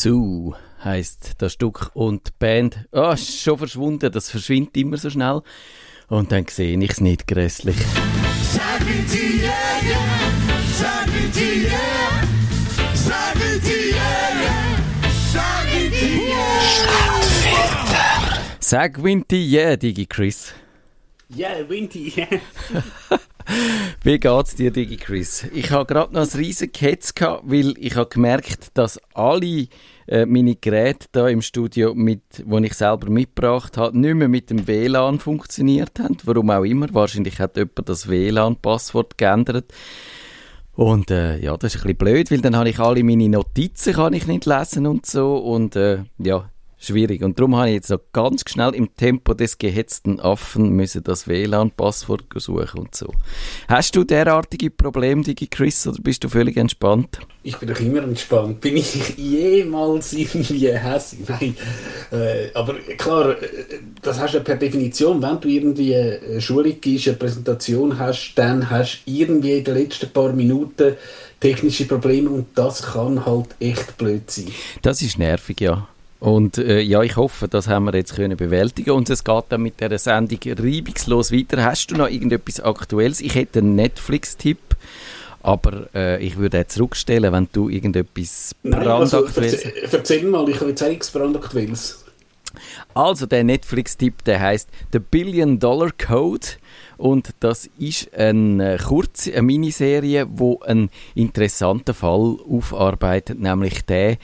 [0.00, 4.96] Zoo heißt das Stück und die Band, ah, oh, ist schon verschwunden, das verschwindet immer
[4.96, 5.42] so schnell.
[6.06, 7.76] Und dann sehe ich es nicht grässlich.
[8.40, 9.50] Sag it yeah,
[9.82, 9.98] yeah.
[10.72, 12.22] Sag it yeah.
[12.94, 14.78] Sag it yeah,
[15.32, 16.60] Sag it yeah.
[16.60, 18.42] Stadtfilter.
[18.60, 20.54] Sag Winty yeah, Digi Chris.
[21.28, 22.40] Ja, yeah, Winty, yeah.
[24.02, 25.46] Wie geht's dir, Digi Chris?
[25.54, 29.68] Ich habe gerade noch ein riesen Ketz weil ich habe gemerkt, dass alle
[30.06, 34.50] äh, meine Geräte da im Studio, mit, wo ich selber mitgebracht habe, nicht mehr mit
[34.50, 36.16] dem WLAN funktioniert haben.
[36.24, 36.86] Warum auch immer.
[36.92, 39.72] Wahrscheinlich hat jemand das WLAN-Passwort geändert.
[40.74, 43.94] Und äh, ja, das ist ein bisschen blöd, weil dann habe ich alle meine Notizen
[43.94, 45.36] kann ich nicht lesen und so.
[45.36, 46.48] Und äh, ja,
[46.78, 47.22] schwierig.
[47.22, 51.26] Und darum habe ich jetzt noch ganz schnell im Tempo des gehetzten Affen müssen das
[51.26, 53.12] WLAN-Passwort suchen und so.
[53.66, 57.18] Hast du derartige Probleme, Digi Chris, oder bist du völlig entspannt?
[57.42, 58.60] Ich bin doch immer entspannt.
[58.60, 61.28] Bin ich jemals irgendwie hässlich?
[61.28, 61.56] Nein.
[62.12, 63.46] Äh, aber klar, äh,
[64.02, 65.20] das hast du ja per Definition.
[65.22, 69.74] Wenn du irgendwie eine Schulung gibst, eine Präsentation hast, dann hast du irgendwie in den
[69.74, 70.96] letzten paar Minuten
[71.40, 74.48] technische Probleme und das kann halt echt blöd sein.
[74.82, 75.88] Das ist nervig, ja.
[76.20, 79.62] Und äh, ja, ich hoffe, das haben wir jetzt können bewältigen und es geht dann
[79.62, 81.62] mit der Sendung reibungslos weiter.
[81.62, 83.20] Hast du noch irgendetwas Aktuelles?
[83.20, 84.58] Ich hätte einen Netflix-Tipp,
[85.42, 89.64] aber äh, ich würde jetzt zurückstellen, wenn du irgendetwas brandaktuelles...
[89.64, 92.04] Also, erzähl mal, ich habe jetzt nichts brandaktuelles.
[92.94, 96.46] Also der Netflix-Tipp, der heißt The Billion Dollar Code
[96.96, 104.16] und das ist eine kurze eine Miniserie, wo einen interessanten Fall aufarbeitet, nämlich der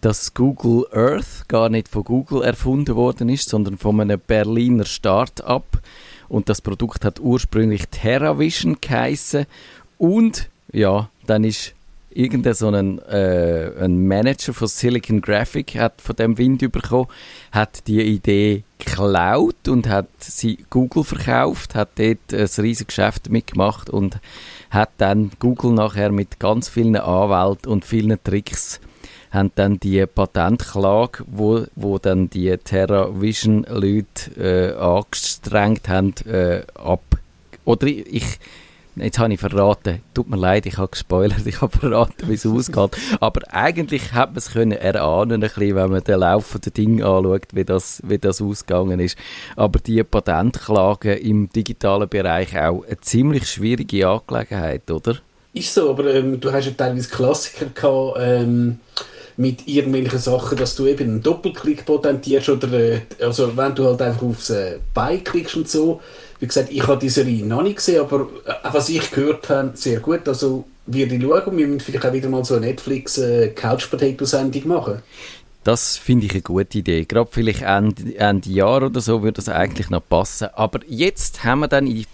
[0.00, 5.80] dass Google Earth gar nicht von Google erfunden worden ist, sondern von einem Berliner Start-up.
[6.28, 9.46] Und das Produkt hat ursprünglich TerraVision geheißen.
[9.98, 11.74] Und ja, dann ist
[12.10, 17.06] irgendein so ein, äh, ein Manager von Silicon Graphic hat von dem Wind bekommen,
[17.52, 23.90] hat die Idee geklaut und hat sie Google verkauft, hat dort ein riesiges Geschäft mitgemacht
[23.90, 24.18] und
[24.70, 28.80] hat dann Google nachher mit ganz vielen Anwälten und vielen Tricks
[29.30, 37.02] haben dann die Patentklage, wo, wo dann die TerraVision-Leute äh, angestrengt haben, äh, ab.
[37.64, 38.38] Oder ich,
[38.96, 42.46] jetzt habe ich verraten, tut mir leid, ich habe gespoilert, ich habe verraten, wie es
[42.46, 42.96] ausgeht.
[43.20, 47.04] Aber eigentlich hat man es können erahnen, ein bisschen, wenn man den Lauf der Dinge
[47.04, 49.18] anschaut, wie das, wie das ausgegangen ist.
[49.56, 55.16] Aber die Patentklage im digitalen Bereich auch eine ziemlich schwierige Angelegenheit, oder?
[55.52, 58.80] Ist so, aber ähm, du hast ja teilweise Klassiker gehabt, ähm,
[59.38, 64.02] mit irgendwelchen Sachen, dass du eben einen Doppelklick potentierst oder äh, also wenn du halt
[64.02, 66.00] einfach aufs äh, Bein klickst und so.
[66.40, 69.70] Wie gesagt, ich habe diese Serie noch nicht gesehen, aber äh, was ich gehört habe,
[69.74, 70.28] sehr gut.
[70.28, 73.20] Also ich schauen und wir müssen vielleicht auch wieder mal so eine Netflix
[73.54, 75.02] Couch Potato Sendung machen.
[75.62, 77.04] Das finde ich eine gute Idee.
[77.04, 80.48] Gerade vielleicht Ende, Ende Jahr oder so würde das eigentlich noch passen.
[80.54, 82.06] Aber jetzt haben wir dann in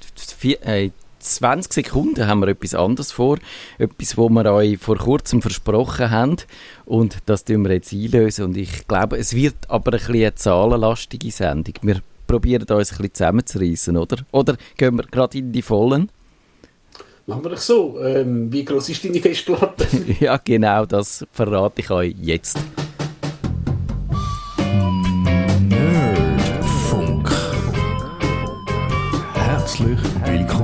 [0.43, 0.91] die, äh,
[1.25, 3.39] 20 Sekunden haben wir etwas anderes vor.
[3.79, 6.37] Etwas, wo wir euch vor kurzem versprochen haben.
[6.85, 8.45] Und das tun wir jetzt einlösen.
[8.45, 11.75] Und ich glaube, es wird aber ein bisschen eine zahlenlastige Sendung.
[11.83, 14.19] Wir probieren uns ein bisschen zusammenzureißen, oder?
[14.33, 16.11] Oder gehen wir gerade in die Vollen?
[17.27, 17.99] Machen wir doch so.
[18.03, 19.87] Ähm, wie groß ist deine Festplatte?
[20.21, 22.59] ja, genau, das verrate ich euch jetzt.
[25.69, 27.31] Nerdfunk.
[29.33, 30.64] Herzlich willkommen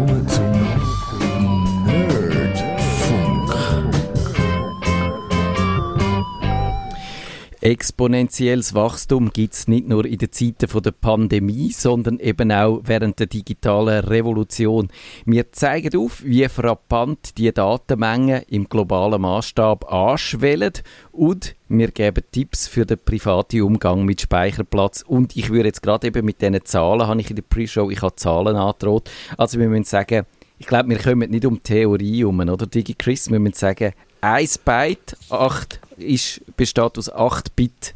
[7.63, 13.19] Exponentielles Wachstum gibt es nicht nur in den Zeiten der Pandemie, sondern eben auch während
[13.19, 14.89] der digitalen Revolution.
[15.27, 20.73] Wir zeigen auf, wie frappant die Datenmengen im globalen Maßstab anschwellen
[21.13, 25.03] und wir geben Tipps für den privaten Umgang mit Speicherplatz.
[25.03, 28.01] Und ich würde jetzt gerade eben mit diesen Zahlen, habe ich in der Pre-Show, ich
[28.01, 29.11] habe Zahlen angedroht.
[29.37, 30.25] Also wir müssen sagen,
[30.59, 33.31] ich glaube, wir kommen nicht um Theorie herum, oder DigiChris?
[33.31, 33.93] Wir müssen sagen,
[34.23, 37.95] 1 Byte 8 ist, besteht aus 8 Bit.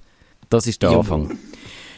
[0.50, 0.98] Das ist der ja.
[0.98, 1.38] Anfang.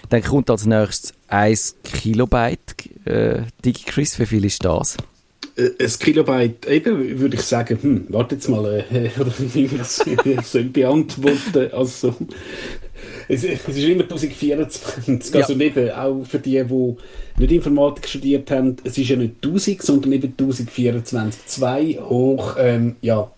[0.09, 2.61] Dann kommt als nächstes 1 Kilobyte.
[3.05, 4.97] Äh, DigiChris, wie viel ist das?
[5.57, 9.79] Äh, ein Kilobyte, eben würde ich sagen, hm, warte jetzt mal, äh, oder wie wir
[9.79, 10.05] das
[10.73, 11.73] beantworten.
[11.73, 12.15] Also,
[13.29, 15.35] es, es, ist immer 1024.
[15.35, 15.41] Ja.
[15.41, 16.97] Also eben auch für die, die
[17.39, 21.47] nicht Informatik studiert haben, es ist ja nicht 1000, sondern eben 1024.
[21.47, 23.31] 2 hoch, ähm, ja,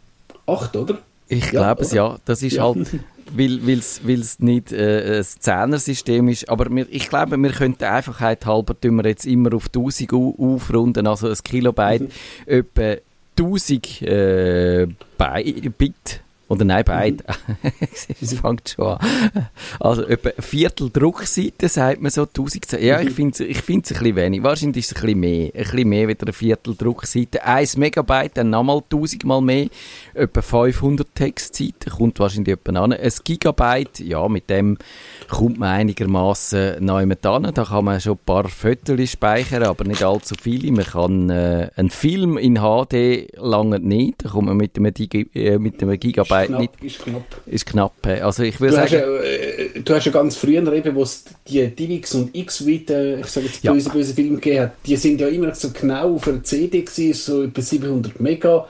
[0.46, 0.98] 8, oder?
[1.28, 2.16] Ich ja, glaube es ja.
[2.24, 2.64] Das ist ja.
[2.64, 2.88] halt,
[3.36, 6.48] weil es nicht äh, ein Zehnersystem ist.
[6.48, 11.06] Aber wir, ich glaube, wir könnten Einfachheit halber wir jetzt immer auf 1000 aufrunden.
[11.06, 12.10] Also ein Kilobyte mhm.
[12.46, 12.96] etwa
[13.38, 14.86] 1000 äh,
[15.76, 17.24] Bit Oder nein, beide.
[18.20, 19.48] es fängt schon an.
[19.80, 22.72] Also etwa ein Viertel Druckseite, sagt man so, 1000.
[22.80, 24.42] Ja, ich finde es ich find's ein bisschen wenig.
[24.42, 25.50] Wahrscheinlich ist es ein bisschen mehr.
[25.54, 27.44] Ein bisschen mehr wieder ein Viertel Druckseite.
[27.44, 29.66] 1 Megabyte, dann nochmal 1000 mal mehr.
[30.14, 32.94] Etwa 500 Textseiten, kommt wahrscheinlich etwa an.
[32.94, 34.78] Ein Gigabyte, ja, mit dem
[35.28, 37.42] kommt man einigermaßen neu mit an.
[37.52, 40.72] Da kann man schon ein paar Fotos speichern, aber nicht allzu viele.
[40.72, 44.24] Man kann äh, einen Film in HD lange nicht.
[44.24, 46.72] Da kommt man mit einem, Digi äh, mit einem Gigabyte knapp, nicht.
[46.82, 47.40] Ist knapp.
[47.46, 48.06] Ist knapp.
[48.22, 51.02] Also ich würde Du hast, sagen, ja, äh, du hast ja ganz früher eben, wo
[51.02, 53.72] es die DivX und X-Wite, äh, ich sage jetzt Ja.
[53.72, 57.14] böse, böse Filme gegeben hat, die sind ja immer so genau auf einer CD gewesen,
[57.14, 58.66] so etwa 700 Mega.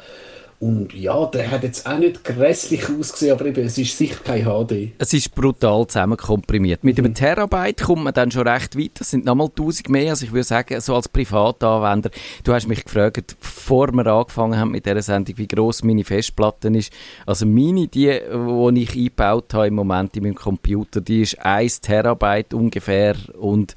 [0.61, 4.43] Und ja, der hat jetzt auch nicht grässlich ausgesehen, aber eben, es ist sicher kein
[4.43, 4.91] HD.
[4.99, 6.83] es ist brutal zusammenkomprimiert.
[6.83, 8.91] Mit einem Terabyte kommt man dann schon recht weit.
[8.95, 10.11] Das sind nochmal 1000 mehr.
[10.11, 12.11] Also ich würde sagen, so als Privatanwender,
[12.43, 16.69] du hast mich gefragt, bevor wir angefangen haben mit dieser Sendung, wie gross meine Festplatte
[16.69, 16.93] ist.
[17.25, 21.83] Also meine, die, die ich eingebaut habe im Moment in meinem Computer, die ist 1
[21.83, 23.77] Terabyte ungefähr und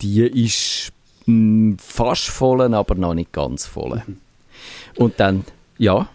[0.00, 0.92] die ist
[1.26, 4.02] mh, fast voll, aber noch nicht ganz voll.
[4.96, 5.44] Und dann,
[5.76, 6.08] ja,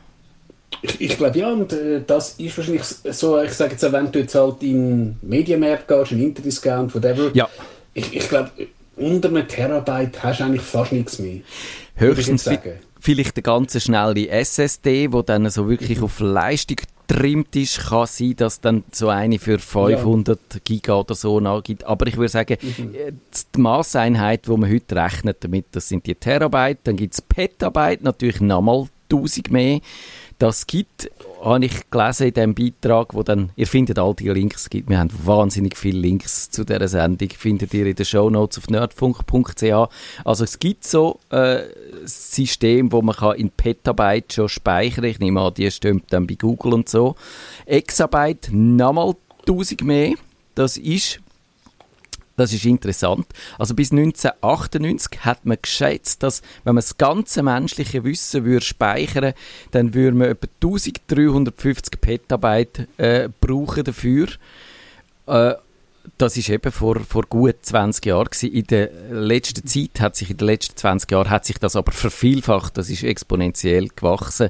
[0.82, 4.20] Ich, ich glaube ja, und äh, das ist wahrscheinlich so, ich sage jetzt wenn du
[4.20, 7.50] jetzt halt in Mediamarkt gehst, in Interdiscount, whatever, ja,
[7.94, 8.52] ich, ich glaube,
[8.96, 11.42] unter einem Terabyte hast du eigentlich fast nichts mehr.
[11.96, 12.48] Höchstens
[13.00, 16.78] vielleicht eine ganz schnelle SSD, wo dann so wirklich auf Leistung
[17.08, 21.86] getrimmt ist, kann sein, dass dann so eine für 500 Giga oder so nachgibt.
[21.86, 23.14] Aber ich würde sagen, äh,
[23.56, 28.04] die Maßeinheit, die man heute rechnet damit, das sind die Terabyte, dann gibt es Petabyte,
[28.04, 29.80] natürlich nochmal 1000 mehr.
[30.40, 31.10] Das gibt,
[31.44, 35.00] habe ich gelesen in diesem Beitrag, wo dann, ihr findet all die Links, gibt, wir
[35.00, 39.90] haben wahnsinnig viele Links zu dieser Sendung, findet ihr in den Shownotes auf nerdfunk.ch.
[40.24, 41.62] Also es gibt so äh,
[42.06, 46.36] System, wo man kann in Petabyte schon speichern Ich nehme an, die stehen dann bei
[46.36, 47.16] Google und so.
[47.66, 49.16] Exabyte, nochmal
[49.48, 50.14] 1000 mehr.
[50.54, 51.20] Das ist
[52.38, 53.26] das ist interessant.
[53.58, 59.34] Also bis 1998 hat man geschätzt, dass wenn man das ganze menschliche Wissen würde speichern,
[59.72, 64.28] dann würde man etwa 1350 Petabyte äh, brauchen dafür.
[65.26, 65.56] Äh,
[66.18, 68.54] das ist eben vor, vor gut 20 Jahren gewesen.
[68.54, 71.92] In der letzten Zeit hat sich in den letzten 20 Jahren hat sich das aber
[71.92, 72.78] vervielfacht.
[72.78, 74.50] Das ist exponentiell gewachsen.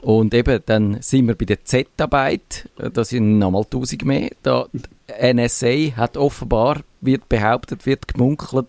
[0.00, 2.68] Und eben, dann sind wir bei den Zettabyte.
[2.92, 4.30] Das sind nochmal 1000 mehr.
[4.42, 8.68] Da, die NSA hat offenbar, wird behauptet, wird gemunkelt,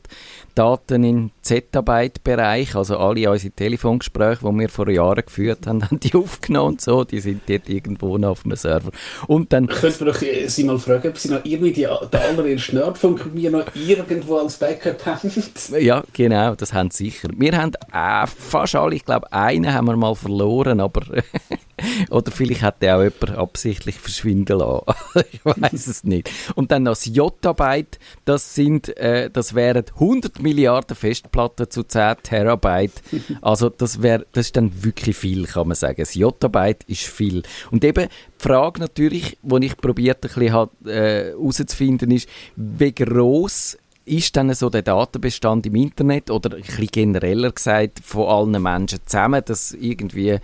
[0.55, 6.13] Daten im Zettabyte-Bereich, also alle unsere Telefongespräche, die wir vor Jahren geführt haben, haben die
[6.13, 7.03] aufgenommen und so.
[7.03, 8.91] Die sind dort irgendwo noch auf einem Server.
[9.27, 12.75] Und dann wir doch äh, Sie mal fragen, ob Sie noch irgendwie die, den allerersten
[12.75, 15.31] Nerdfunk mir noch irgendwo als Backup haben?
[15.79, 17.29] Ja, genau, das haben sie sicher.
[17.35, 21.01] Wir haben äh, fast alle, ich glaube, einen haben wir mal verloren, aber
[22.09, 24.85] oder vielleicht hat der auch jemand absichtlich verschwinden lassen.
[25.31, 26.29] ich weiß es nicht.
[26.55, 32.15] Und dann noch das Jottabyte, das sind, äh, das wären 100 Milliarden Festplatten zu 10
[32.23, 33.01] Terabyte.
[33.41, 35.97] Also das wäre, das ist dann wirklich viel, kann man sagen.
[35.97, 37.43] Das Jottabyte ist viel.
[37.71, 42.93] Und eben die Frage natürlich, die ich probiert ein bisschen halt, äh, herauszufinden, ist, wie
[42.93, 48.61] gross ist dann so der Datenbestand im Internet oder ein bisschen genereller gesagt von allen
[48.61, 50.39] Menschen zusammen, das irgendwie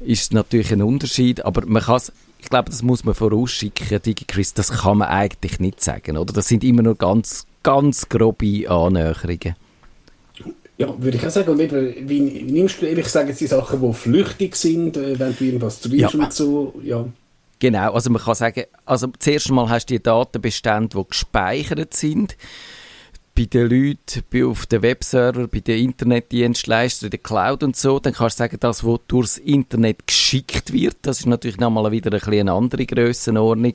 [0.00, 2.00] ist natürlich ein Unterschied, aber man kann
[2.42, 6.32] ich glaube, das muss man vorausschicken, DigiChris, das kann man eigentlich nicht sagen, oder?
[6.32, 9.54] Das sind immer nur ganz, ganz grobe Annäherungen.
[10.76, 11.50] Ja, würde ich auch sagen.
[11.50, 15.18] Und eben, wie, nimmst du, eben, ich sage jetzt die Sachen, die flüchtig sind, äh,
[15.18, 16.08] wenn du irgendwas treibst Ja.
[16.08, 17.04] und so, ja.
[17.60, 22.36] Genau, also man kann sagen, also zuerst einmal hast du die Datenbestände, die gespeichert sind,
[23.34, 27.98] bei den Leuten, bei, auf den Webserver, bei den Internetdienstleistern, in der Cloud und so,
[27.98, 32.12] dann kannst du sagen, das, was durchs Internet geschickt wird, das ist natürlich nochmal wieder
[32.12, 33.74] ein eine andere Grössenordnung.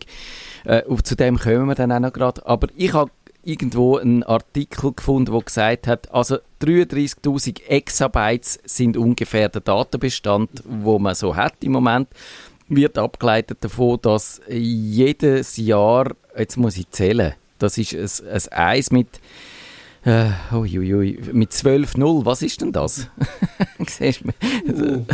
[0.66, 2.46] Äh, auf zu dem kommen wir dann auch noch gerade.
[2.46, 3.12] Aber ich habe
[3.44, 11.00] irgendwo einen Artikel gefunden, der gesagt hat, also 33.000 Exabytes sind ungefähr der Datenbestand, wo
[11.00, 12.10] man so hat im Moment
[12.70, 18.92] wird abgeleitet davon, dass jedes Jahr, jetzt muss ich zählen, das ist ein, ein Eis
[18.92, 19.08] mit,
[20.06, 22.26] äh, uiuiui, mit 12.0.
[22.26, 23.08] Was ist denn das?
[23.88, 24.30] Siehst du?
[24.72, 25.06] Uh,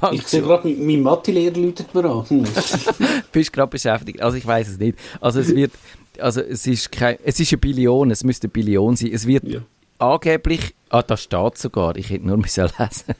[0.00, 2.24] Das ich sehe gerade, mein Mathelehrer läutet mir an.
[2.28, 2.44] Hm.
[3.32, 4.22] bist gerade beschäftigt.
[4.22, 4.96] Also ich weiß es nicht.
[5.20, 5.72] Also es wird,
[6.18, 9.10] also es ist kein, es ist eine Billion, es müsste eine Billion sein.
[9.12, 9.60] Es wird Ja.
[9.98, 13.14] angeblich, ah, das steht sogar, ich hätte nur müssen lesen.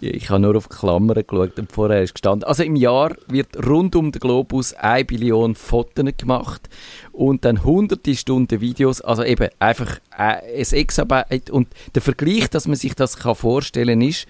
[0.00, 2.48] ich habe nur auf die Klammern geschaut und vorher ist gestanden.
[2.48, 6.68] Also im Jahr wird rund um den Globus eine Billion Fotos gemacht
[7.12, 12.66] und dann hunderte Stunden Videos, also eben einfach äh, ein Exabyte und der Vergleich, dass
[12.66, 14.26] man sich das kann vorstellen ist,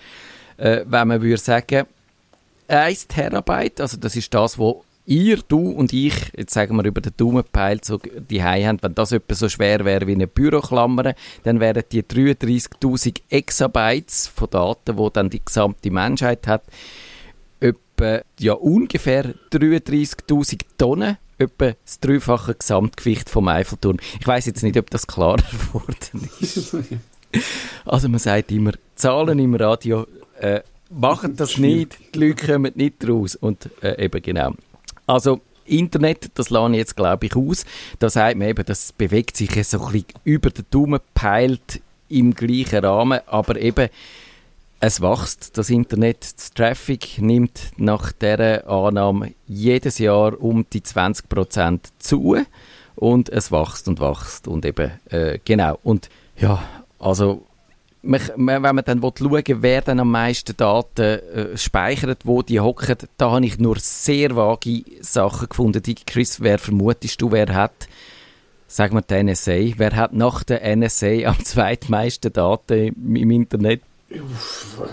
[0.56, 1.86] äh, wenn man würde sagen,
[2.68, 4.76] 1 Terabyte, also das ist das, was
[5.06, 8.94] ihr, du und ich, jetzt sagen wir über den Daumen gepeilt, so die haben, wenn
[8.94, 14.96] das etwa so schwer wäre wie eine Büroklammer, dann wären die 33.000 Exabytes von Daten,
[14.98, 16.64] wo dann die gesamte Menschheit hat,
[17.60, 23.98] etwa ja ungefähr 33.000 Tonnen, etwa das dreifache Gesamtgewicht vom Eiffelturm.
[24.20, 25.36] Ich weiß jetzt nicht, ob das klarer
[25.72, 26.76] geworden ist.
[27.84, 30.06] also man sagt immer, Zahlen im Radio
[30.40, 33.36] äh, machen das nicht, die Leute kommen nicht raus.
[33.36, 34.54] Und äh, eben genau.
[35.06, 37.64] Also Internet, das lade ich jetzt glaube ich aus.
[37.98, 42.34] Da sagt man eben, das bewegt sich so ein bisschen über den Daumen peilt im
[42.34, 43.88] gleichen Rahmen, aber eben
[44.80, 51.80] es wächst, das Internet, das Traffic nimmt nach dieser Annahme jedes Jahr um die 20%
[51.98, 52.36] zu
[52.94, 55.78] und es wächst und wächst und eben, äh, genau.
[55.82, 56.62] Und ja,
[56.98, 57.46] also
[58.04, 63.30] wenn man dann will, wer dann am meisten Daten äh, speichert, wo die hocken, da
[63.30, 65.82] habe ich nur sehr vage Sachen gefunden.
[65.82, 67.88] Die, Chris, wer vermutest du, wer hat,
[68.68, 73.80] sagen wir die NSA, wer hat nach der NSA am zweitmeisten Daten im, im Internet?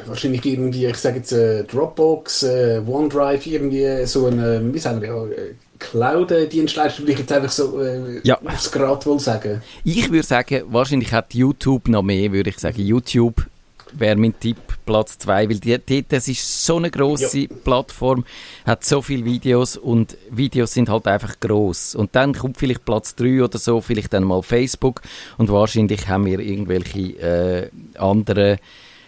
[0.06, 5.02] Wahrscheinlich irgendwie, ich sage jetzt äh, Dropbox, äh, OneDrive, irgendwie so ein, äh, wie sagen
[5.02, 8.40] wir äh, Cloud-Dienstleister, würde ich jetzt einfach so äh, ja.
[8.46, 9.62] aufs Grad wohl sagen.
[9.84, 12.82] Ich würde sagen, wahrscheinlich hat YouTube noch mehr, würde ich sagen.
[12.82, 13.46] YouTube
[13.94, 17.48] wäre mein Tipp, Platz 2, weil die, die, das ist so eine grosse ja.
[17.64, 18.26] Plattform,
[18.66, 21.96] hat so viele Videos und Videos sind halt einfach groß.
[21.96, 25.02] Und dann kommt vielleicht Platz 3 oder so, vielleicht dann mal Facebook
[25.38, 28.58] und wahrscheinlich haben wir irgendwelche äh, andere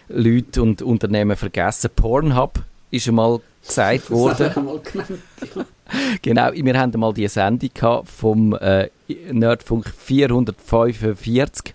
[0.08, 1.90] Leute und Unternehmen vergessen.
[1.94, 4.50] Pornhub ist einmal gesagt worden.
[6.22, 8.88] genau, wir hatten mal die Sendung vom äh,
[9.30, 11.74] Nerdfunk 445,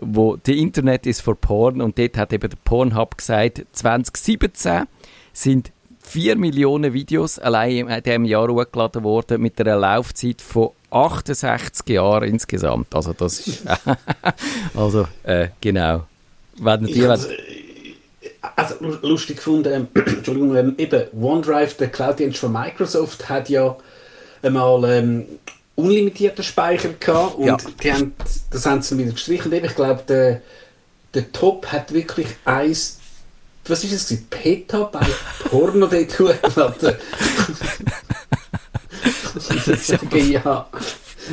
[0.00, 4.84] wo die Internet ist für Porn und dort hat eben der Pornhub gesagt, 2017
[5.32, 5.72] sind
[6.08, 12.28] 4 Millionen Videos allein in diesem Jahr hochgeladen worden mit einer Laufzeit von 68 Jahren
[12.28, 12.94] insgesamt.
[12.94, 13.64] Also das ist,
[14.74, 16.06] also äh, genau.
[16.60, 17.28] Wenn die, also,
[18.56, 23.76] also lustig gefunden, Entschuldigung, ähm, eben OneDrive, der Cloud-Dienst von Microsoft, hat ja
[24.42, 25.26] einmal ähm,
[25.74, 27.56] unlimitierten Speicher gehabt und ja.
[27.82, 28.14] die haben,
[28.50, 29.52] das haben sie wieder gestrichen.
[29.52, 30.42] Ich glaube, der,
[31.14, 32.98] der Top hat wirklich eins,
[33.66, 35.06] was ist es, Petabyte
[35.50, 36.96] Porno dort hochgeladen.
[40.32, 40.68] ja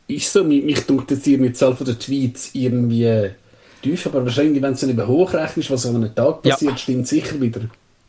[0.07, 3.29] ist so, mich, mich dunkelt jetzt die Zahl der Tweets irgendwie
[3.81, 6.77] tief, aber wahrscheinlich, wenn du nicht hochrechnest, was an einem Tag passiert, ja.
[6.77, 7.61] stimmt sicher wieder.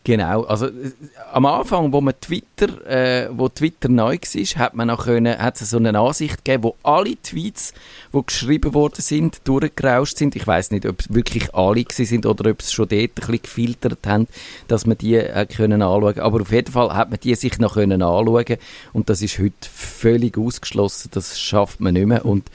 [0.07, 0.93] Genau, also äh,
[1.33, 5.59] am Anfang, wo man Twitter, äh, wo Twitter neu war, hat man noch können, hat
[5.59, 7.73] es so eine Ansicht gegeben, wo alle Tweets,
[8.13, 10.37] die geschrieben worden sind, durchgerauscht sind.
[10.37, 13.43] Ich weiß nicht, ob es wirklich alle sind oder ob es schon dort ein bisschen
[13.43, 14.29] gefiltert haben,
[14.69, 16.19] dass man die äh, können anschauen.
[16.19, 18.59] Aber auf jeden Fall hat man die sich noch können anschauen
[18.93, 21.13] und das ist heute völlig ausgeschlossen.
[21.15, 22.51] Das schafft man nicht mehr und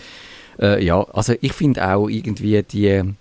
[0.59, 3.15] äh, ja, also ich finde auch irgendwie die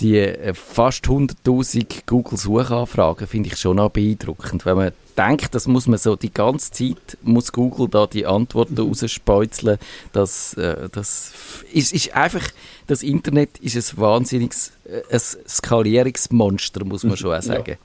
[0.00, 4.64] die äh, fast 100.000 Google-Suchanfragen finde ich schon noch beeindruckend.
[4.64, 8.74] Wenn man denkt, das muss man so die ganze Zeit, muss Google da die Antworten
[8.74, 8.88] mhm.
[8.88, 9.78] rausspeuzeln,
[10.12, 11.32] das, äh, das
[11.72, 12.46] ist, ist einfach,
[12.86, 17.72] das Internet ist ein wahnsinniges äh, ein Skalierungsmonster, muss man schon auch sagen.
[17.72, 17.76] Ja,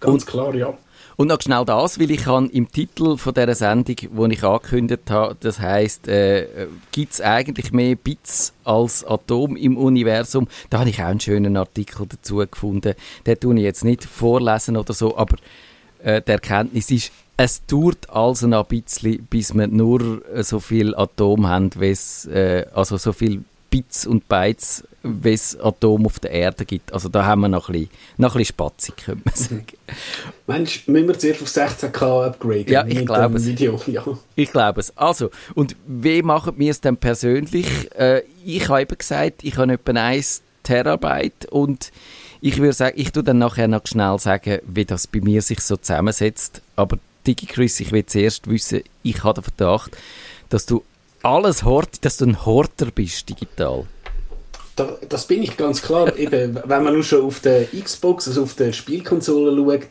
[0.00, 0.76] ganz Und, klar, ja.
[1.16, 5.10] Und noch schnell das, weil ich habe im Titel von dieser Sendung, wo ich angekündigt
[5.10, 10.46] habe, das heisst, äh, gibt es eigentlich mehr Bits als Atom im Universum?
[10.68, 12.94] Da habe ich auch einen schönen Artikel dazu gefunden.
[13.24, 15.36] Den tue ich jetzt nicht vorlesen oder so, aber
[16.02, 20.94] äh, die Erkenntnis ist, es dauert also noch ein bisschen, bis wir nur so viel
[20.94, 26.64] Atom haben, äh, also so viel Bits und Bytes, wie es Atom auf der Erde
[26.64, 26.92] gibt.
[26.92, 29.66] Also da haben wir noch ein bisschen, noch ein bisschen Spatzig, könnte man sagen.
[30.46, 32.68] Mensch, müssen wir zuerst auf 16K upgraden?
[32.68, 33.46] Ja, ich glaube es.
[33.46, 34.04] Video, ja.
[34.34, 34.96] Ich glaube es.
[34.96, 37.66] Also, und wie machen wir es denn persönlich?
[37.98, 41.92] Äh, ich habe eben gesagt, ich habe etwa 1 Terabyte und
[42.40, 45.60] ich würde sagen, ich tue dann nachher noch schnell sagen, wie das bei mir sich
[45.60, 46.60] so zusammensetzt.
[46.76, 49.96] Aber DigiChris, ich will zuerst wissen, ich habe den Verdacht,
[50.48, 50.82] dass du
[51.26, 53.84] alles hort, dass du ein Horter bist digital.
[54.76, 56.16] Da, das bin ich ganz klar.
[56.18, 59.88] Eben, wenn man nur schon auf der Xbox, also auf der Spielkonsole schaut,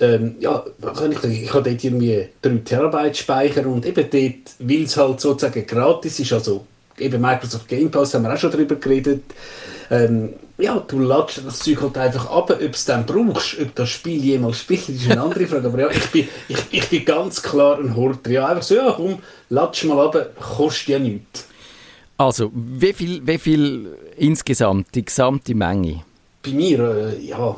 [0.00, 0.64] ähm, ja,
[1.10, 5.66] ich, ich habe dort irgendwie 3 Terabyte Speicher und eben dort, weil es halt sozusagen
[5.66, 6.66] gratis ist, also
[7.00, 9.22] eben Microsoft Game Pass haben wir auch schon darüber geredet,
[9.90, 13.74] ähm, ja, du latschst das Zeug halt einfach ab, ob du es dann brauchst, ob
[13.74, 15.66] das Spiel jemals spielt, ist eine andere Frage.
[15.66, 18.30] Aber ja, ich bin, ich, ich bin ganz klar ein Horter.
[18.30, 21.46] Ja, einfach so, ja, komm, latsch mal ab, kostet ja nichts.
[22.18, 26.04] Also, wie viel, wie viel insgesamt, die gesamte Menge?
[26.42, 26.78] Bei mir,
[27.18, 27.56] äh, ja,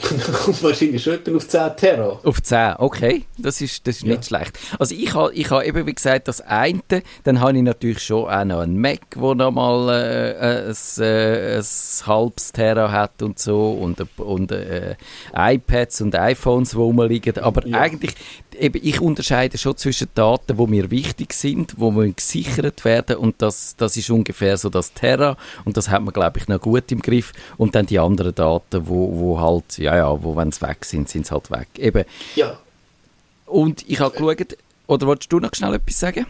[0.00, 2.20] kommt wahrscheinlich schon etwa auf 10 Terra.
[2.22, 3.24] Auf 10, okay.
[3.36, 4.10] Das ist, das ist ja.
[4.10, 4.58] nicht schlecht.
[4.78, 6.80] Also ich habe ich ha eben, wie gesagt, das eine,
[7.24, 12.06] dann habe ich natürlich schon auch noch einen Mac, der nochmal äh, ein, äh, ein
[12.06, 14.96] halbes Terra hat und so und, und äh,
[15.34, 17.38] iPads und iPhones, die rumliegen.
[17.38, 17.80] Aber ja.
[17.80, 18.14] eigentlich,
[18.58, 23.76] eben, ich unterscheide schon zwischen Daten, die mir wichtig sind, die gesichert werden und das,
[23.76, 27.00] das ist ungefähr so das Terra und das hat man, glaube ich, noch gut im
[27.00, 30.84] Griff und dann die anderen Daten, wo, wo halt, ja, ja, wo, wenn sie weg
[30.84, 31.68] sind, sind sie halt weg.
[31.78, 32.04] Eben.
[32.34, 32.58] Ja.
[33.46, 36.26] Und ich habe geschaut, oder wolltest du noch schnell etwas sagen?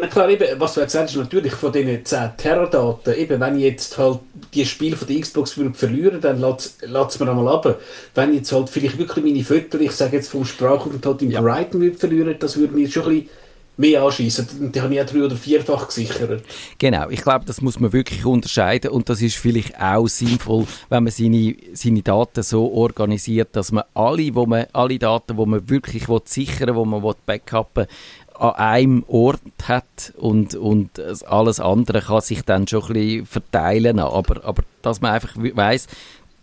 [0.00, 3.56] Na klar, eben, was du ja gesagt hast, natürlich von diesen 10 Terradaten, eben, wenn
[3.56, 4.20] ich jetzt halt
[4.52, 7.80] die Spiele von der Xbox würde verlieren, dann lässt es mir einmal ab.
[8.14, 11.40] Wenn ich jetzt halt vielleicht wirklich meine Fotos, ich sage jetzt vom Sprachaufenthalt im ja.
[11.40, 13.30] Brighton würde verlieren, das würde mir schon ein bisschen
[13.76, 14.72] mehr anschießen.
[14.72, 16.42] Die haben ja drei- oder vierfach gesichert.
[16.78, 21.04] Genau, ich glaube, das muss man wirklich unterscheiden und das ist vielleicht auch sinnvoll, wenn
[21.04, 25.68] man seine, seine Daten so organisiert, dass man alle, wo man, alle Daten, die man
[25.68, 27.86] wirklich sichern will, die man backuppen
[28.34, 33.98] an einem Ort hat und, und alles andere kann sich dann schon ein bisschen verteilen.
[33.98, 35.86] Aber, aber dass man einfach weiss,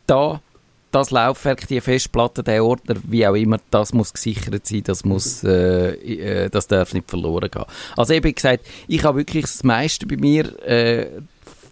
[0.07, 0.41] da
[0.91, 5.43] das Laufwerk, die Festplatte, der Ordner, wie auch immer, das muss gesichert sein, das muss,
[5.43, 7.65] äh, äh, das darf nicht verloren gehen.
[7.95, 11.07] Also eben gesagt, ich habe wirklich das meiste bei mir, äh,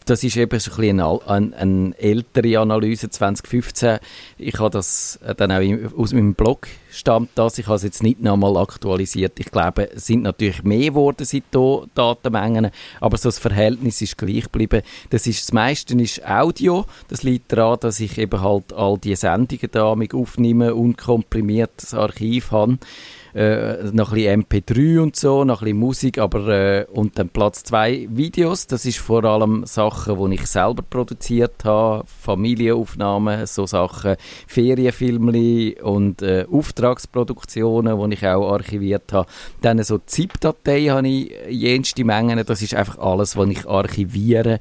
[0.10, 4.00] das ist eben so ein eine, eine, ältere Analyse, 2015.
[4.38, 7.58] Ich habe das äh, dann auch aus meinem Blog stammt das.
[7.58, 9.40] Ich habe es jetzt nicht nochmal aktualisiert.
[9.40, 14.18] Ich glaube, es sind natürlich mehr geworden seit da Datenmengen, aber so das Verhältnis ist
[14.18, 14.82] gleich geblieben.
[15.10, 16.86] Das, ist, das meiste ist Audio.
[17.10, 21.94] Das liegt daran, dass ich eben halt all die Sendungen da mit aufnehme und komprimiertes
[21.94, 22.78] Archiv habe
[23.34, 27.30] äh, noch ein bisschen MP3 und so, noch ein bisschen Musik, aber äh, und dann
[27.30, 28.68] Platz zwei Videos.
[28.68, 34.16] Das ist vor allem Sachen, die ich selber produziert habe, Familienaufnahmen, so Sachen,
[34.48, 39.30] Ferienfilme und äh, Auftragsproduktionen, die ich auch archiviert habe.
[39.62, 42.44] Dann so ZIP-Dateien habe ich jenste Mengen.
[42.46, 44.60] Das ist einfach alles, was ich archiviere,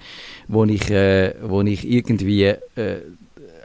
[0.49, 3.01] wo ich, äh, wo ich irgendwie äh,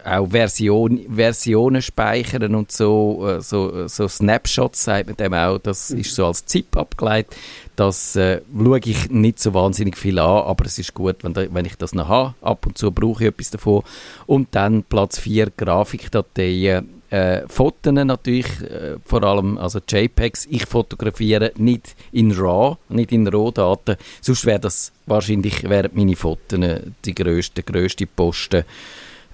[0.06, 5.90] auch Version, Versionen speichern und so, äh, so, so Snapshots sagt man dem auch, das
[5.90, 6.00] mhm.
[6.00, 7.36] ist so als ZIP abgeleitet.
[7.76, 11.46] Das äh, schaue ich nicht so wahnsinnig viel an, aber es ist gut, wenn, da,
[11.52, 12.36] wenn ich das noch habe.
[12.42, 13.84] Ab und zu brauche ich etwas davon.
[14.28, 17.02] Und dann Platz 4 Grafikdateien.
[17.10, 20.48] Äh, Fotos natürlich, äh, vor allem also JPEGs.
[20.50, 23.98] Ich fotografiere nicht in RAW, nicht in Rohdaten.
[24.22, 26.60] Sonst wäre das wahrscheinlich wären meine Fotos
[27.04, 28.64] die grösste, grösste Posten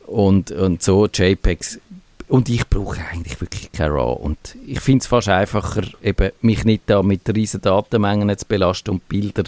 [0.08, 1.80] und, und so JPEGs.
[2.28, 4.22] Und ich brauche eigentlich wirklich kein RAW.
[4.22, 8.91] Und ich finde es fast einfacher, eben mich nicht da mit riesen Datenmengen zu belasten
[8.91, 9.43] und Bilder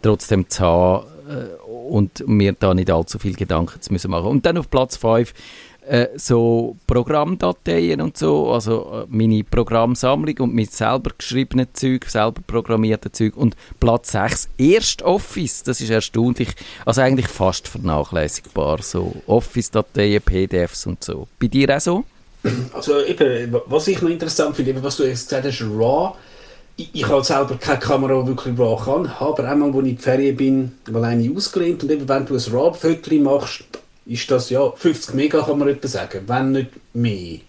[0.00, 4.28] trotzdem zu haben äh, und mir da nicht allzu viel Gedanken zu müssen machen.
[4.28, 5.34] Und dann auf Platz 5
[5.86, 12.40] äh, so Programmdateien und so, also äh, meine Programmsammlung und mit selber geschriebenen Zeug, selber
[12.46, 16.50] programmierten Zeug und Platz 6 erst Office, das ist erstaunlich,
[16.86, 21.26] also eigentlich fast vernachlässigbar, so Office-Dateien, PDFs und so.
[21.40, 22.04] Bei dir auch so?
[22.72, 26.14] Also eben, was ich noch interessant finde, was du jetzt gesagt hast, RAW,
[26.76, 29.96] ich, ich habe selber keine Kamera, die wirklich RAW kann, aber einmal, als ich in
[29.96, 33.64] die Ferien bin, mal eine ausgelehnt und eben, wenn du ein RAW-Foto machst,
[34.06, 37.40] ist das ja 50 Mega, kann man etwa sagen, wenn nicht mehr.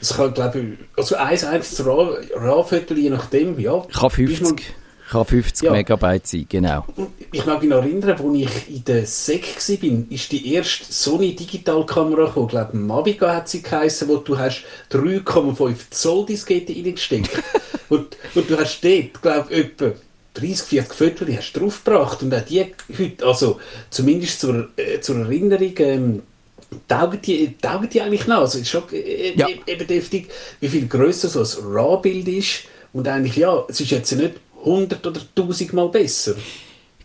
[0.00, 3.86] Das kann, glaube ich, also eins einziges RAW-Viertel, je nachdem, ja.
[3.92, 4.74] Kann 50,
[5.10, 5.72] kann 50 ja.
[5.72, 6.84] Megabyte sein, genau.
[7.30, 11.36] Ich mag mich noch erinnern, als ich in der SEC war, ist die erste Sony
[11.36, 17.30] Digitalkamera gekommen, ich glaube Mavica hat sie geheißen, wo du hast 3,5 Zoll Diskette reingesteckt.
[17.88, 19.92] und, und du hast dort, glaube ich, etwa
[20.34, 22.22] 30, 40 Viertel die hast du draufgebracht.
[22.22, 26.22] Und auch die heute, also zumindest zur, äh, zur Erinnerung, ähm,
[26.88, 28.38] taugen die, taugen die eigentlich noch.
[28.38, 29.46] Also es ist schon äh, ja.
[29.66, 32.64] eben deftig, wie viel grösser so ein RAW-Bild ist.
[32.92, 36.34] Und eigentlich, ja, es ist jetzt nicht 100 oder 1000 Mal besser.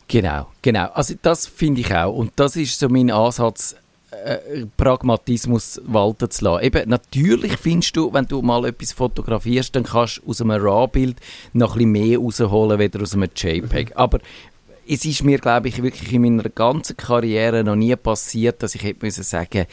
[0.08, 0.90] Genau, genau.
[0.94, 2.14] Also das finde ich auch.
[2.14, 3.76] Und das ist so mein Ansatz,
[4.12, 6.64] äh, Pragmatismus walten zu lassen.
[6.64, 11.18] Eben, natürlich findest du, wenn du mal etwas fotografierst, dann kannst du aus einem RAW-Bild
[11.54, 13.90] noch ein bisschen mehr rausholen, als aus einem JPEG.
[13.90, 13.98] Mhm.
[13.98, 14.20] Aber
[14.88, 18.84] es ist mir, glaube ich, wirklich in meiner ganzen Karriere noch nie passiert, dass ich
[18.84, 19.66] hätte müssen sagen,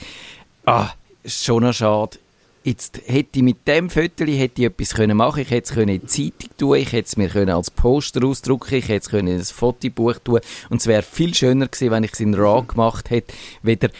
[0.66, 0.90] ah,
[1.22, 2.18] ist schon noch schade,
[2.66, 5.86] Jetzt hätte ich mit dem Foto hätte ich etwas können machen Ich hätte es in
[5.86, 9.28] die Zeitung tun, ich hätte es mir können als Poster ausdrucken, ich hätte es in
[9.28, 13.10] ein Fotobuch tun und es wäre viel schöner gewesen, wenn ich es in RAW gemacht
[13.10, 13.90] hätte, weder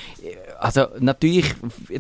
[0.59, 1.55] also natürlich,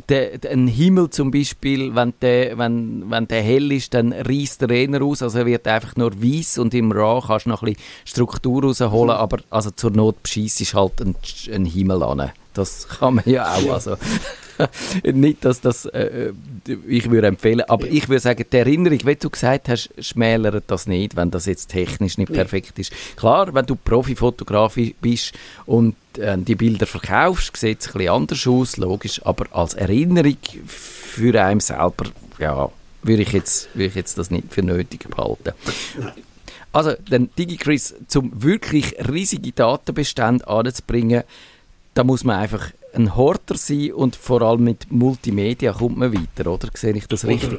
[0.08, 4.62] der, der, ein Himmel zum Beispiel, wenn der, wenn, wenn der hell ist, dann reißt
[4.62, 7.62] der eher aus, also er wird einfach nur weiß und im RAW kannst du noch
[7.62, 11.14] ein bisschen Struktur rausholen, aber also zur Not bescheissest halt ein,
[11.52, 12.32] ein Himmel an.
[12.54, 13.70] Das kann man ja auch.
[13.70, 13.96] Also.
[15.04, 16.32] nicht, dass das äh,
[16.86, 20.86] ich würde empfehlen, aber ich würde sagen, die Erinnerung, wie du gesagt hast, schmälert das
[20.86, 22.92] nicht, wenn das jetzt technisch nicht perfekt ist.
[23.16, 25.32] Klar, wenn du Profifotograf bist
[25.66, 30.36] und äh, die Bilder verkaufst, sieht es ein bisschen anders aus, logisch, aber als Erinnerung
[30.66, 32.06] für einen selber,
[32.38, 32.70] ja,
[33.02, 35.52] würde ich jetzt, würde ich jetzt das nicht für nötig behalten.
[36.72, 41.22] Also, dann DigiChris, zum wirklich riesige Datenbestände anzubringen,
[41.94, 46.50] da muss man einfach ein Horter sein und vor allem mit Multimedia kommt man weiter,
[46.50, 46.68] oder?
[46.74, 47.58] Sehe ich das richtig?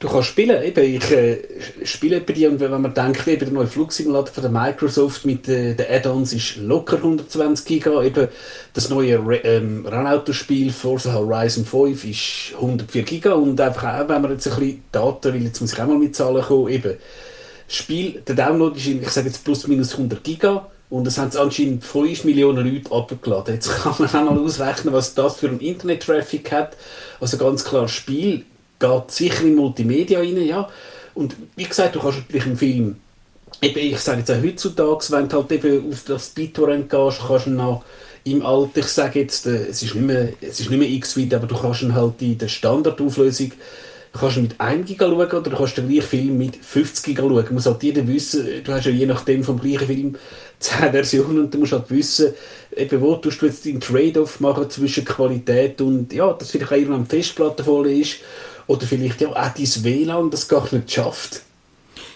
[0.00, 1.38] Du kannst spielen, eben, ich äh,
[1.84, 5.48] spiele bei dir und wenn man denkt, eben der neue Flugsimulator von der Microsoft mit
[5.48, 8.28] äh, den Add-ons ist locker 120 Giga, eben
[8.72, 14.32] das neue ähm, Rennautospiel Forza Horizon 5 ist 104 Giga und einfach auch, wenn man
[14.32, 16.94] jetzt ein bisschen Daten will, jetzt muss ich auch mal mit Zahlen kommen, eben
[17.68, 21.84] Spiel, der Download ist, ich sage jetzt plus minus 100 Giga, und es haben anscheinend
[21.84, 23.54] 5 Millionen Leute abgeladen.
[23.54, 26.76] Jetzt kann man auch mal ausrechnen, was das für ein Internet-Traffic hat.
[27.20, 28.44] Also ganz klar, Spiel
[28.78, 30.68] geht sicher in Multimedia rein, ja.
[31.14, 32.96] Und wie gesagt, du kannst natürlich einen Film,
[33.60, 37.46] eben, ich sage jetzt auch heutzutage, wenn du halt eben auf das BitTorrent gehst, kannst
[37.46, 37.84] du noch
[38.22, 40.28] im Alter, ich sage jetzt, äh, es ist nicht mehr,
[40.78, 43.50] mehr x-weit, aber du kannst ihn halt in der Standardauflösung
[44.18, 47.22] kannst du mit 1 Giga schauen oder du kannst den gleichen Film mit 50 Giga
[47.22, 47.44] schauen.
[47.46, 50.16] Du musst halt jeder wissen, du hast ja je nachdem vom gleichen Film
[50.60, 52.32] 10 Versionen und du musst halt wissen,
[52.76, 56.76] eben wo tust du jetzt den Trade-off machen zwischen Qualität und ja, dass vielleicht auch
[56.76, 58.18] irgendwann Festplatte voll ist
[58.66, 61.42] oder vielleicht ja auch dein WLAN das gar nicht schafft.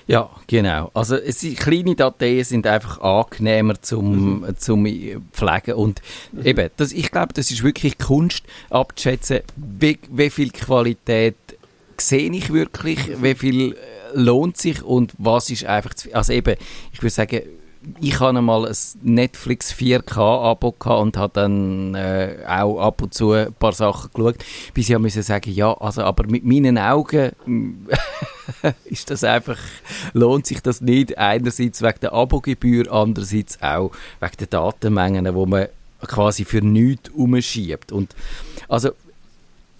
[0.06, 0.90] Ja, genau.
[0.94, 4.56] Also es, kleine Dateien sind einfach angenehmer zum, mhm.
[4.56, 4.86] zum
[5.32, 6.00] Pflegen und
[6.32, 6.46] mhm.
[6.46, 11.36] eben, das, ich glaube, das ist wirklich Kunst abzuschätzen, wie, wie viel Qualität
[12.00, 13.76] sehe ich wirklich, wie viel
[14.14, 16.56] lohnt sich und was ist einfach zu, also eben,
[16.92, 17.42] ich würde sagen,
[18.00, 23.52] ich hatte mal ein Netflix 4K-Abo und habe dann äh, auch ab und zu ein
[23.54, 27.30] paar Sachen geschaut, bis ich musste sagen, ja, also, aber mit meinen Augen
[28.84, 29.58] ist das einfach,
[30.12, 35.68] lohnt sich das nicht, einerseits wegen der Abogebühr, andererseits auch wegen der Datenmengen, wo man
[36.06, 37.92] quasi für nichts umschiebt.
[37.92, 38.14] Und
[38.68, 38.90] also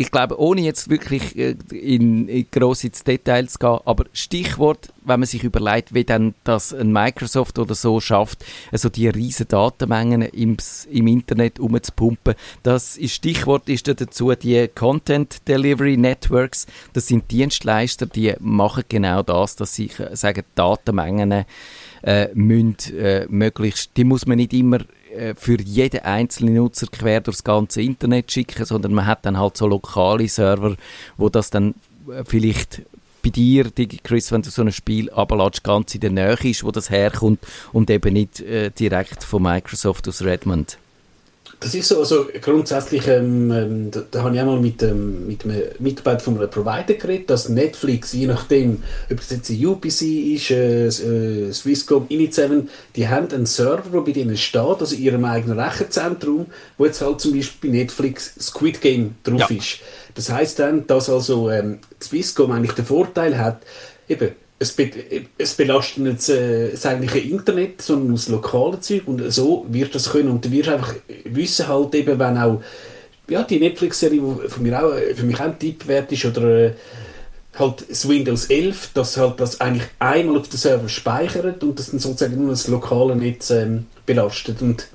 [0.01, 4.93] ich glaube, ohne jetzt wirklich äh, in, in gross ins Detail zu gehen, aber Stichwort,
[5.05, 9.49] wenn man sich überlegt, wie dann das ein Microsoft oder so schafft, also die riesen
[9.49, 10.57] Datenmengen im,
[10.89, 16.67] im Internet umzupumpen, das ist Stichwort ist da dazu die Content Delivery Networks.
[16.93, 21.45] Das sind Dienstleister, die machen genau das, dass sie äh, sagen, Datenmengen
[22.03, 24.79] äh, müssen, äh, möglichst, die muss man nicht immer
[25.35, 29.67] für jeden einzelnen Nutzer quer durchs ganze Internet schicken, sondern man hat dann halt so
[29.67, 30.77] lokale Server,
[31.17, 31.75] wo das dann
[32.11, 32.83] äh, vielleicht
[33.23, 33.71] bei dir,
[34.05, 37.41] Chris, wenn du so ein Spiel abladest, ganz in der Nähe ist, wo das herkommt
[37.73, 40.79] und eben nicht äh, direkt von Microsoft aus Redmond.
[41.61, 45.45] Das ist so, also grundsätzlich, ähm, ähm, da, da habe ich einmal mit, ähm, mit
[45.45, 50.03] einem Mitarbeiter von einem Provider geredet, dass Netflix, je nachdem, ob es jetzt UPC
[50.37, 55.03] ist, äh, äh, Swisscom, Init7, die haben einen Server, der bei denen steht, also in
[55.03, 59.57] ihrem eigenen Rechenzentrum, wo jetzt halt zum Beispiel bei Netflix Squid Game drauf ja.
[59.57, 59.81] ist.
[60.15, 63.63] Das heißt dann, dass also ähm, Swisscom eigentlich den Vorteil hat,
[64.09, 64.91] eben, es, be
[65.37, 70.11] es belastet nicht äh, das eigentliche Internet, sondern das lokale Zeug und so wird das
[70.11, 70.95] können und du wirst einfach
[71.25, 72.61] wissen halt eben, wenn auch
[73.29, 76.67] ja, die Netflix-Serie, die für mich auch, für mich auch ein Tipp wert ist, oder
[76.67, 76.73] äh,
[77.59, 81.91] halt das Windows 11, dass halt das eigentlich einmal auf den Server speichert und das
[81.91, 84.63] dann sozusagen nur das lokale Netz ähm, belastet.
[84.63, 84.89] Und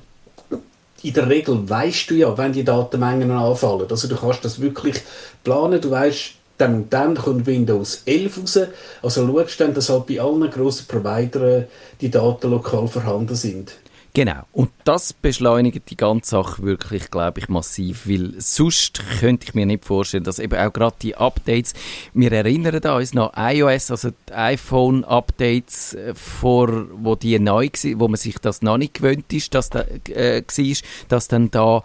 [1.03, 3.87] in der Regel weißt du ja, wenn die Datenmengen anfallen.
[3.89, 4.95] Also du kannst das wirklich
[5.43, 8.59] planen, du weißt, dann dann kommt Windows 11 raus.
[9.01, 11.65] Also schaust dann, dass halt bei allen grossen Providern
[12.01, 13.73] die Daten lokal vorhanden sind.
[14.15, 14.43] Genau.
[14.51, 19.65] Und das beschleunigt die ganze Sache wirklich, glaube ich, massiv, weil sonst könnte ich mir
[19.65, 21.73] nicht vorstellen, dass eben auch gerade die Updates,
[22.13, 28.07] wir erinnern uns noch iOS, also die iPhone-Updates, äh, vor, wo die neu waren, wo
[28.07, 30.75] man sich das noch nicht gewöhnt ist, dass da, äh, war,
[31.07, 31.83] dass dann da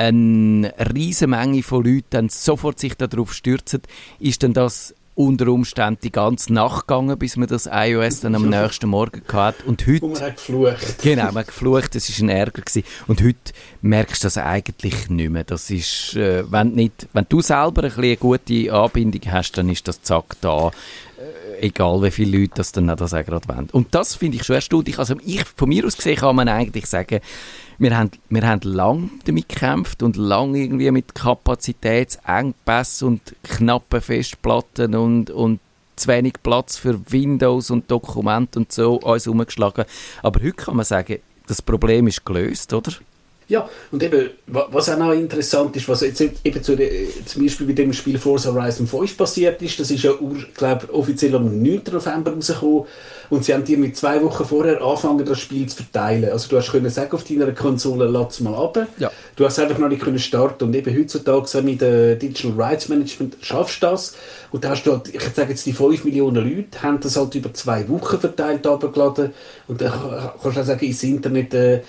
[0.00, 3.82] eine riesige Menge von Leuten dann sofort sich darauf stürzen,
[4.18, 8.48] ist dann das unter Umständen die ganze Nacht gegangen, bis man das iOS dann am
[8.48, 9.64] nächsten Morgen hatte.
[9.66, 10.06] Und heute...
[10.06, 11.02] Und man hat geflucht.
[11.02, 12.62] Genau, man hat geflucht, das war ein Ärger.
[12.62, 12.84] Gewesen.
[13.06, 15.44] Und heute merkst du das eigentlich nicht mehr.
[15.44, 19.86] Das ist, äh, wenn, nicht, wenn du selber ein eine gute Anbindung hast, dann ist
[19.86, 20.68] das zack da.
[20.68, 23.68] Äh, egal wie viele Leute das dann das auch gerade wollen.
[23.72, 24.98] Und das finde ich schon erstaunlich.
[24.98, 27.20] Also ich, von mir aus gesehen kann man eigentlich sagen,
[27.80, 34.94] wir haben, wir haben lange damit gekämpft und lange irgendwie mit Kapazitätsengpässen und knappen Festplatten
[34.94, 35.60] und, und
[35.96, 39.86] zu wenig Platz für Windows und Dokumente und so uns umgeschlagen.
[40.22, 42.92] Aber heute kann man sagen, das Problem ist gelöst, oder?
[43.50, 46.76] Ja, und eben, was auch noch interessant ist, was jetzt eben zu,
[47.24, 50.12] zum Beispiel bei dem Spiel Forza Horizon 5 passiert ist, das ist ja,
[50.54, 51.82] glaube offiziell am 9.
[51.90, 52.84] November rausgekommen
[53.28, 56.30] und sie haben dir mit zwei Wochen vorher angefangen, das Spiel zu verteilen.
[56.30, 58.86] Also du hast können sagen auf deiner Konsole, lass mal ab.
[58.98, 59.10] Ja.
[59.34, 63.36] Du hast einfach noch nicht können starten und eben heutzutage mit dem Digital Rights Management
[63.40, 64.14] schaffst du das
[64.52, 67.34] und da hast du halt, ich sage jetzt, die 5 Millionen Leute haben das halt
[67.34, 69.32] über zwei Wochen verteilt abgeladen
[69.66, 69.92] und dann
[70.40, 71.80] kannst du auch sagen, ins Internet äh,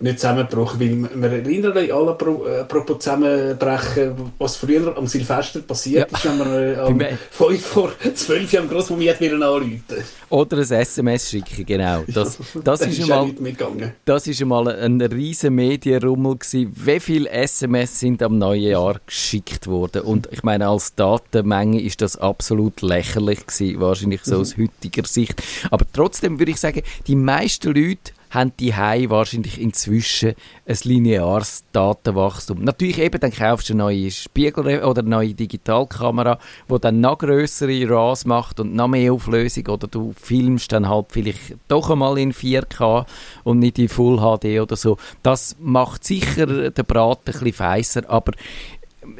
[0.00, 5.60] nicht zusammengebrochen, weil wir erinnern uns alle pro, äh, apropos zusammenbrechen, was früher am Silvester
[5.60, 6.18] passiert ja.
[6.18, 9.82] ist, wenn man äh, am 5 vor 12 Uhr am Grossmoment wieder anrufen
[10.28, 12.04] Oder ein SMS schicken, genau.
[12.08, 16.72] Das, ja, das, ist, ist einmal, das ist einmal ein riesen Medienrummel gewesen.
[16.74, 20.02] Wie viele SMS sind am neuen Jahr geschickt worden?
[20.02, 24.40] Und ich meine, als Datenmenge ist das absolut lächerlich gewesen, wahrscheinlich so mhm.
[24.42, 25.42] aus heutiger Sicht.
[25.70, 30.34] Aber trotzdem würde ich sagen, die meisten Leute haben die Hai wahrscheinlich inzwischen
[30.66, 32.62] ein lineares Datenwachstum.
[32.62, 37.18] Natürlich eben, dann kaufst du eine neue Spiegel- oder eine neue Digitalkamera, die dann noch
[37.18, 42.18] größere RAWs macht und noch mehr Auflösung oder du filmst dann halt vielleicht doch einmal
[42.18, 43.06] in 4K
[43.44, 44.98] und nicht in Full HD oder so.
[45.22, 48.32] Das macht sicher den Braten ein bisschen feiser, aber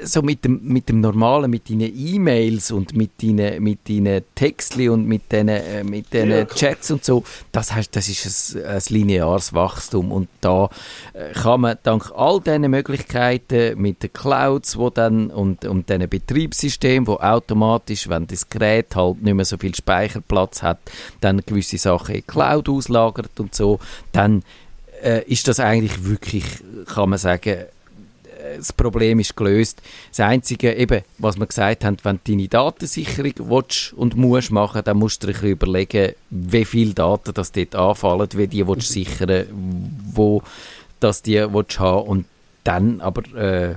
[0.02, 4.88] so mit dem, mit dem Normalen, mit deinen E-Mails und mit deinen, mit deinen Textli
[4.88, 8.64] und mit deinen, äh, mit deinen ja, Chats und so, das, heißt, das ist ein,
[8.64, 10.12] ein lineares Wachstum.
[10.12, 10.70] Und da
[11.12, 16.08] äh, kann man dank all diesen Möglichkeiten mit den Clouds wo dann, und, und diesen
[16.08, 20.78] Betriebssystemen, wo automatisch, wenn das Gerät halt nicht mehr so viel Speicherplatz hat,
[21.20, 23.78] dann gewisse Sachen in Cloud auslagert und so,
[24.12, 24.42] dann
[25.02, 26.44] äh, ist das eigentlich wirklich,
[26.86, 27.66] kann man sagen,
[28.56, 29.82] das Problem ist gelöst.
[30.10, 34.82] Das Einzige, eben, was wir gesagt haben, wenn du deine Datensicherung willst und musst machen,
[34.84, 38.92] dann musst du dir überlegen, wie viele Daten das dort anfallen, wie die willst du
[38.94, 39.46] sichern,
[40.12, 40.42] wo
[41.00, 42.24] das die willst haben und
[42.64, 43.74] dann aber äh,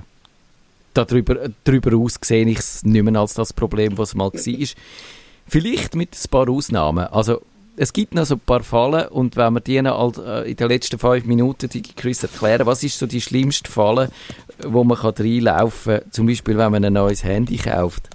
[0.94, 4.66] darüber, darüber aus sehe ich es nicht mehr als das Problem, was mal war.
[5.46, 7.06] Vielleicht mit ein paar Ausnahmen.
[7.06, 7.42] Also
[7.76, 10.68] es gibt noch so ein paar Fallen und wenn wir die noch äh, in den
[10.68, 14.10] letzten fünf Minuten die Chris erklären, was ist so die schlimmste Falle,
[14.66, 18.10] wo man kann reinlaufen kann, zum Beispiel wenn man ein neues Handy kauft?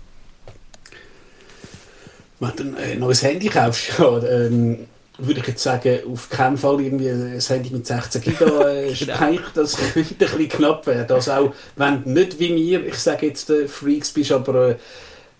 [2.39, 4.87] Wenn du ein neues Handy kaufst, ja, ähm,
[5.17, 9.15] würde ich jetzt sagen, auf keinen Fall irgendwie ein Handy mit 16 Giga äh, genau.
[9.15, 11.11] Speicher, das könnte ein bisschen knapp werden.
[11.11, 14.75] Also auch wenn du nicht wie mir, ich sage jetzt äh, Freaks bist, aber äh,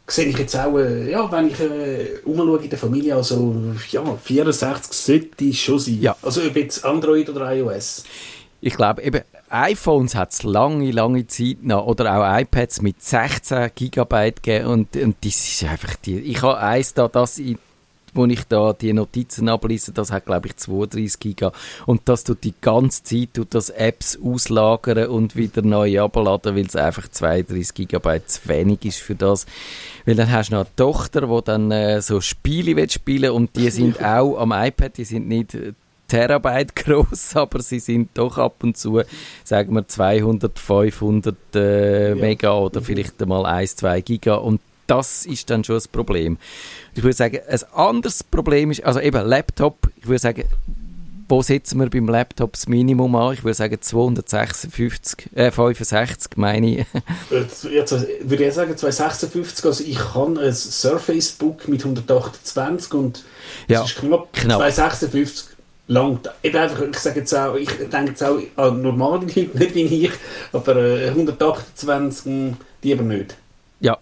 [0.08, 3.56] sehe ich jetzt auch, äh, ja, wenn ich äh, umschaue in der Familie, also
[3.90, 6.02] ja, 64 sollte schon sein.
[6.02, 6.16] Ja.
[6.22, 8.04] Also ob jetzt Android oder iOS.
[8.62, 13.72] Ich glaube eben, iPhones hat es lange, lange Zeit noch, oder auch iPads mit 16
[13.76, 17.58] GB gegeben und, und das ist einfach die, ich habe eins da, das in
[18.16, 21.52] wo ich da die Notizen ablese, das hat glaube ich 32 Giga
[21.86, 26.66] und das tut die ganze Zeit tut das Apps auslagern und wieder neu abladen, weil
[26.66, 29.46] es einfach 32 Gigabyte zu wenig ist für das.
[30.06, 33.56] Weil dann hast du noch eine Tochter, die dann äh, so Spiele will spielen und
[33.56, 35.58] die sind auch am iPad, die sind nicht
[36.08, 39.02] Terabyte groß, aber sie sind doch ab und zu,
[39.44, 42.16] sagen wir 200, 500 äh, ja.
[42.16, 42.86] Mega oder mhm.
[42.86, 46.38] vielleicht einmal 1, 2 Giga und das ist dann schon das Problem.
[46.94, 50.44] Ich würde sagen, ein anderes Problem ist, also eben Laptop, ich würde sagen,
[51.28, 53.34] wo setzen wir beim Laptop das Minimum an?
[53.34, 56.86] Ich würde sagen 256, äh, 65 meine ich.
[57.32, 63.24] Jetzt, jetzt würde ich sagen 256, also ich habe ein Surface Book mit 128 und
[63.68, 64.60] Ja, es ist knapp, knapp.
[64.60, 65.56] 256
[65.88, 66.20] lang.
[66.44, 70.06] Eben einfach, ich sage jetzt auch, ich denke jetzt auch an normale Leute, nicht wie
[70.06, 70.12] ich,
[70.52, 73.36] aber äh, 128 mh, lieber nicht.
[73.80, 73.98] Ja.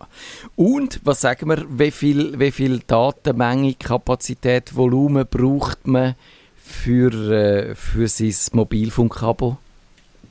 [0.55, 6.15] Und was sagen wir, wie viel, wie viel Datenmenge, Kapazität, Volumen braucht man
[6.55, 9.57] für, äh, für sein Mobilfunkabo?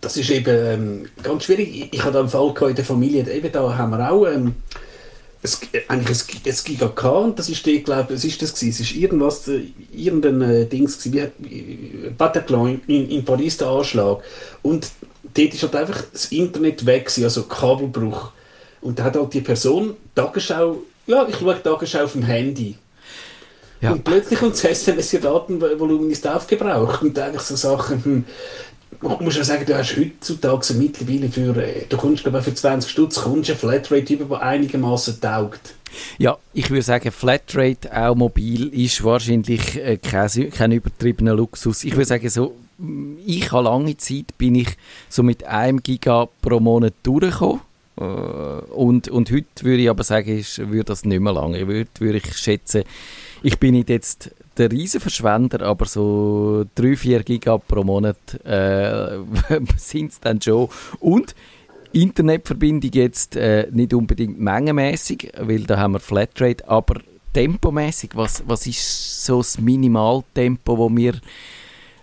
[0.01, 1.69] Das ist eben ähm, ganz schwierig.
[1.69, 4.57] Ich, ich hatte einen Fall in der Familie, eben da haben wir auch ähm,
[5.45, 5.51] ein,
[5.89, 8.63] eigentlich ein, ein Giga und das ist die, glaube es das.
[8.63, 13.69] Es ist irgendwas, äh, irgendein äh, Dings gewesen, wie wie Bataclan in, in Paris der
[13.69, 14.23] Anschlag
[14.63, 14.91] und
[15.35, 18.33] dort ist halt einfach das Internet weg gewesen, also Kabelbruch.
[18.83, 22.77] Und da hat halt die Person Tagesschau, ja, ich schaue Tagesschau auf dem Handy.
[23.81, 23.92] Ja.
[23.92, 27.03] Und plötzlich kommt das SMS, ihr Datenvolumen ist aufgebraucht.
[27.03, 28.25] Und eigentlich so Sachen, hm,
[29.01, 32.45] man muss ja sagen, du hast heutzutage so mittlerweile für, äh, du kommst glaube ich
[32.45, 35.75] für 20 Stutz kommst eine Flatrate über, die einigermaßen taugt.
[36.18, 41.85] Ja, ich würde sagen, Flatrate auch mobil ist wahrscheinlich äh, kein, kein übertriebener Luxus.
[41.85, 44.68] Ich würde sagen, so, mm, ich habe lange Zeit bin ich
[45.09, 47.72] so mit einem Giga pro Monat durchgekommen.
[47.97, 51.67] Äh, und, und heute würde ich aber sagen, ist, würde das nicht mehr lange.
[51.67, 52.85] Heute würde ich schätzen,
[53.43, 59.19] ich bin nicht jetzt der Riesenverschwender, aber so 3-4 Giga pro Monat äh,
[59.77, 60.69] sind es dann schon.
[61.01, 61.35] Und
[61.93, 67.01] Internetverbindung jetzt äh, nicht unbedingt mengenmäßig, weil da haben wir Flatrate, aber
[67.33, 71.15] tempomäßig, was, was ist so das Minimaltempo, wo wir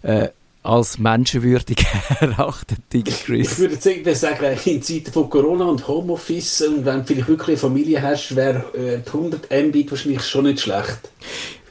[0.01, 0.29] äh,
[0.63, 1.85] als menschenwürdig
[2.19, 3.59] erachten, Digga Ich Chris?
[3.59, 7.57] würde jetzt sagen, in Zeiten von Corona und Homeoffice und wenn du vielleicht wirklich eine
[7.57, 10.99] Familie hast, wäre äh, die 100 Mbit wahrscheinlich schon nicht schlecht.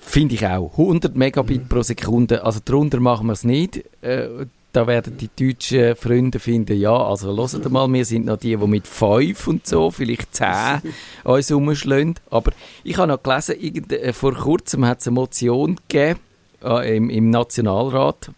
[0.00, 0.72] Finde ich auch.
[0.78, 3.84] 100 Megabit pro Sekunde, also darunter machen wir es nicht.
[4.00, 8.56] Äh, da werden die deutschen Freunde finden, ja, also hört mal, wir sind noch die,
[8.56, 10.46] die mit 5 und so, vielleicht 10
[11.24, 12.14] uns rumschlagen.
[12.30, 12.52] Aber
[12.84, 16.20] ich habe noch gelesen, äh, vor kurzem hat es eine Motion gegeben
[16.62, 18.30] äh, im, im Nationalrat,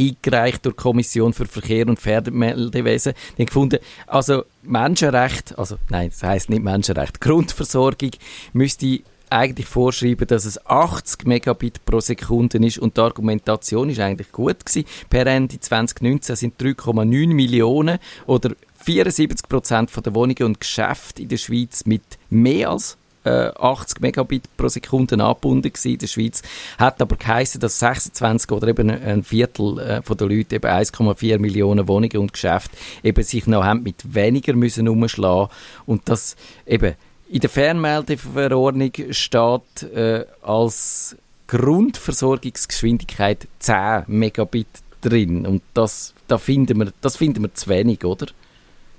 [0.00, 3.14] eingereicht durch die Kommission für Verkehr und Pferdemeldewesen.
[3.36, 8.10] Die haben gefunden, also Menschenrecht, also nein, das heißt nicht Menschenrecht, Grundversorgung
[8.52, 14.32] müsste eigentlich vorschreiben, dass es 80 Megabit pro Sekunde ist und die Argumentation ist eigentlich
[14.32, 14.86] gut gewesen.
[15.08, 18.50] Per Ende 2019 sind 3,9 Millionen oder
[18.82, 24.44] 74 Prozent der Wohnungen und Geschäfte in der Schweiz mit mehr als äh, 80 Megabit
[24.56, 26.42] pro Sekunde angebunden in der Schweiz.
[26.78, 31.38] Hat aber geheißen, dass 26 oder eben ein Viertel äh, von der Leute, eben 1,4
[31.38, 35.50] Millionen Wohnungen und Geschäfte, eben sich noch haben mit weniger müssen umschlagen
[35.86, 36.94] und das eben
[37.28, 44.66] in der Fernmeldeverordnung steht äh, als Grundversorgungsgeschwindigkeit 10 Megabit
[45.00, 48.26] drin und das, da finden wir, das finden wir zu wenig, oder?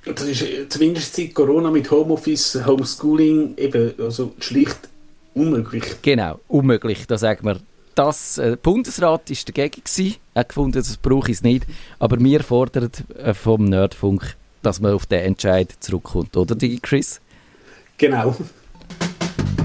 [0.05, 4.89] Das ist äh, zumindest seit Corona mit Homeoffice, Homeschooling eben also schlicht
[5.33, 5.83] unmöglich.
[6.01, 7.59] Genau, unmöglich, da sagen wir.
[7.93, 11.65] Das äh, der Bundesrat ist dagegen gewesen, hat gefunden, das brauche ich es nicht,
[11.99, 17.19] aber wir fordern äh, vom Nerdfunk, dass man auf den Entscheid zurückkommt, oder, die Chris?
[17.97, 18.35] Genau.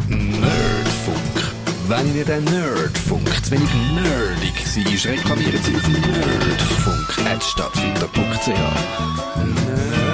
[0.09, 1.17] Nerdfunk.
[1.89, 8.49] Wenn ihr den Nerdfunk zu wenig nerdig seid, reklamiert sie auf nerdfunk.stadtfinder.ch.
[8.49, 10.06] Nerd